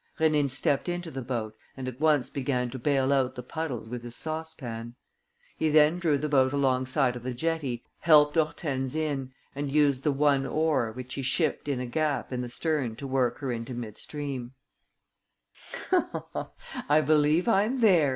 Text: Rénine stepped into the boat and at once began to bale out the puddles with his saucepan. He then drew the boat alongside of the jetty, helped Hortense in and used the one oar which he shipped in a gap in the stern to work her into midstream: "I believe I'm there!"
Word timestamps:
Rénine 0.19 0.49
stepped 0.49 0.89
into 0.89 1.11
the 1.11 1.21
boat 1.21 1.55
and 1.77 1.87
at 1.87 1.99
once 1.99 2.31
began 2.31 2.71
to 2.71 2.79
bale 2.79 3.13
out 3.13 3.35
the 3.35 3.43
puddles 3.43 3.87
with 3.87 4.01
his 4.03 4.15
saucepan. 4.15 4.95
He 5.55 5.69
then 5.69 5.99
drew 5.99 6.17
the 6.17 6.27
boat 6.27 6.53
alongside 6.53 7.15
of 7.15 7.21
the 7.21 7.35
jetty, 7.35 7.83
helped 7.99 8.35
Hortense 8.35 8.95
in 8.95 9.31
and 9.53 9.69
used 9.71 10.01
the 10.03 10.11
one 10.11 10.43
oar 10.47 10.91
which 10.91 11.13
he 11.13 11.21
shipped 11.21 11.67
in 11.67 11.79
a 11.79 11.85
gap 11.85 12.33
in 12.33 12.41
the 12.41 12.49
stern 12.49 12.95
to 12.95 13.05
work 13.05 13.37
her 13.37 13.51
into 13.51 13.75
midstream: 13.75 14.53
"I 16.89 17.01
believe 17.01 17.47
I'm 17.47 17.79
there!" 17.79 18.09